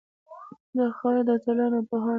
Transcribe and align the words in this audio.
دا 0.75 0.85
خاوره 0.97 1.21
د 1.27 1.29
اتلانو 1.37 1.77
او 1.79 1.87
پوهانو 1.89 2.07
وه 2.07 2.09